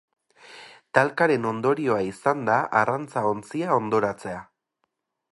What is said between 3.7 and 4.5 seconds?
hondoratzea.